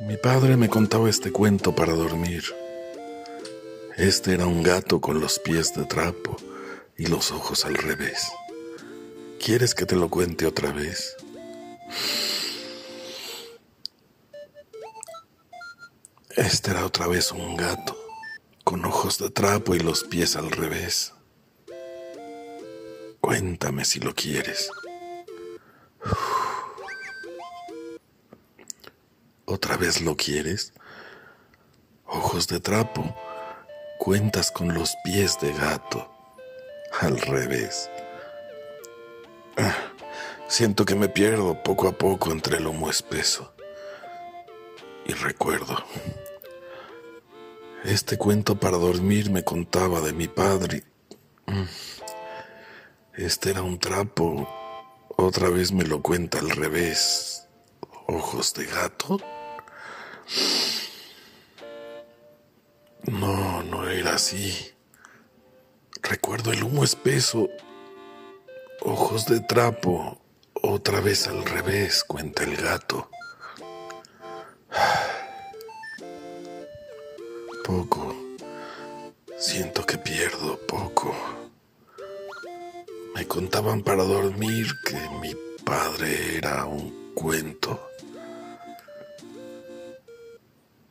Mi 0.00 0.16
padre 0.16 0.56
me 0.56 0.68
contaba 0.68 1.10
este 1.10 1.32
cuento 1.32 1.74
para 1.74 1.92
dormir. 1.92 2.44
Este 3.96 4.32
era 4.32 4.46
un 4.46 4.62
gato 4.62 5.00
con 5.00 5.20
los 5.20 5.38
pies 5.38 5.74
de 5.74 5.84
trapo 5.84 6.36
y 6.96 7.06
los 7.06 7.32
ojos 7.32 7.64
al 7.64 7.74
revés. 7.74 8.28
¿Quieres 9.44 9.74
que 9.74 9.86
te 9.86 9.96
lo 9.96 10.08
cuente 10.08 10.46
otra 10.46 10.72
vez? 10.72 11.16
Este 16.36 16.70
era 16.70 16.86
otra 16.86 17.08
vez 17.08 17.32
un 17.32 17.56
gato, 17.56 17.96
con 18.62 18.84
ojos 18.84 19.18
de 19.18 19.30
trapo 19.30 19.74
y 19.74 19.80
los 19.80 20.04
pies 20.04 20.36
al 20.36 20.50
revés. 20.50 21.12
Cuéntame 23.20 23.84
si 23.84 24.00
lo 24.00 24.14
quieres. 24.14 24.70
¿Otra 29.44 29.76
vez 29.76 30.00
lo 30.00 30.16
quieres? 30.16 30.72
Ojos 32.06 32.48
de 32.48 32.60
trapo, 32.60 33.14
cuentas 33.98 34.50
con 34.50 34.72
los 34.72 34.94
pies 35.04 35.38
de 35.40 35.52
gato, 35.52 36.10
al 37.00 37.20
revés. 37.20 37.90
Ah, 39.56 39.74
siento 40.46 40.84
que 40.84 40.94
me 40.94 41.08
pierdo 41.08 41.62
poco 41.62 41.88
a 41.88 41.92
poco 41.92 42.30
entre 42.30 42.58
el 42.58 42.66
humo 42.66 42.88
espeso. 42.88 43.54
Y 45.04 45.12
recuerdo. 45.12 45.84
Este 47.84 48.18
cuento 48.18 48.58
para 48.58 48.76
dormir 48.76 49.30
me 49.30 49.42
contaba 49.42 50.00
de 50.00 50.12
mi 50.12 50.28
padre. 50.28 50.84
Mm. 51.46 51.62
Este 53.18 53.50
era 53.50 53.62
un 53.62 53.80
trapo. 53.80 54.48
Otra 55.16 55.48
vez 55.48 55.72
me 55.72 55.82
lo 55.82 56.00
cuenta 56.00 56.38
al 56.38 56.50
revés. 56.50 57.48
Ojos 58.06 58.54
de 58.54 58.64
gato. 58.64 59.18
No, 63.10 63.64
no 63.64 63.88
era 63.88 64.14
así. 64.14 64.72
Recuerdo 66.00 66.52
el 66.52 66.62
humo 66.62 66.84
espeso. 66.84 67.48
Ojos 68.82 69.26
de 69.26 69.40
trapo. 69.40 70.20
Otra 70.54 71.00
vez 71.00 71.26
al 71.26 71.44
revés, 71.44 72.04
cuenta 72.04 72.44
el 72.44 72.56
gato. 72.56 73.10
Poco. 77.64 78.14
Siento 79.36 79.84
que 79.84 79.98
pierdo 79.98 80.56
poco. 80.68 81.47
Me 83.18 83.26
contaban 83.26 83.82
para 83.82 84.04
dormir 84.04 84.68
que 84.86 84.96
mi 85.20 85.34
padre 85.64 86.36
era 86.36 86.64
un 86.66 87.12
cuento. 87.14 87.90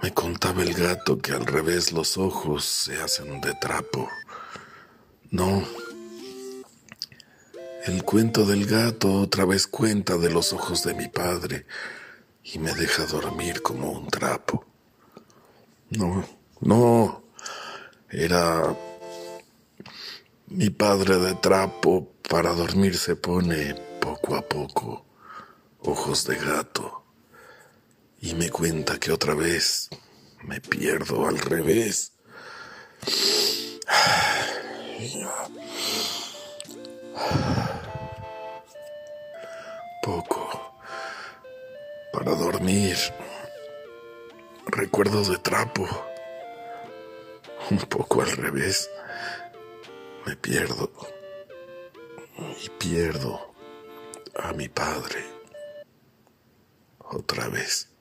Me 0.00 0.14
contaba 0.14 0.62
el 0.62 0.72
gato 0.72 1.18
que 1.18 1.32
al 1.32 1.44
revés 1.44 1.92
los 1.92 2.16
ojos 2.16 2.64
se 2.64 2.98
hacen 2.98 3.42
de 3.42 3.52
trapo. 3.60 4.08
No. 5.30 5.62
El 7.84 8.02
cuento 8.04 8.46
del 8.46 8.64
gato 8.64 9.12
otra 9.20 9.44
vez 9.44 9.66
cuenta 9.66 10.16
de 10.16 10.30
los 10.30 10.54
ojos 10.54 10.82
de 10.82 10.94
mi 10.94 11.08
padre 11.08 11.66
y 12.42 12.58
me 12.58 12.72
deja 12.72 13.04
dormir 13.04 13.60
como 13.60 13.92
un 13.92 14.08
trapo. 14.08 14.64
No, 15.90 16.26
no. 16.62 17.22
Era 18.08 18.74
mi 20.54 20.70
padre 20.70 21.16
de 21.16 21.34
trapo 21.34 22.14
para 22.30 22.52
dormir 22.52 22.96
se 22.96 23.16
pone 23.16 23.74
poco 24.00 24.36
a 24.36 24.42
poco 24.42 25.04
ojos 25.80 26.24
de 26.28 26.36
gato 26.36 27.04
y 28.20 28.34
me 28.34 28.50
cuenta 28.50 28.98
que 29.00 29.10
otra 29.10 29.34
vez 29.34 29.90
me 30.44 30.60
pierdo 30.60 31.26
al 31.26 31.38
revés. 31.38 32.12
Poco 40.02 40.78
para 42.12 42.32
dormir. 42.36 42.96
Recuerdos 44.66 45.28
de 45.30 45.38
trapo. 45.38 45.84
Un 47.70 47.78
poco 47.78 48.22
al 48.22 48.30
revés 48.30 48.88
me 50.26 50.36
pierdo 50.36 50.90
y 52.64 52.68
pierdo 52.70 53.54
a 54.36 54.52
mi 54.52 54.68
padre 54.68 55.24
otra 56.98 57.48
vez. 57.48 57.93